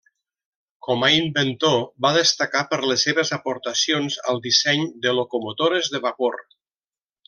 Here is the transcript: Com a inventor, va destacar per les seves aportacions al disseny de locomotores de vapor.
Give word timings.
Com 0.87 1.03
a 1.07 1.09
inventor, 1.15 1.75
va 2.07 2.11
destacar 2.17 2.65
per 2.73 2.81
les 2.93 3.05
seves 3.09 3.35
aportacions 3.39 4.21
al 4.33 4.45
disseny 4.51 4.91
de 5.07 5.17
locomotores 5.23 5.97
de 5.97 6.07
vapor. 6.11 6.45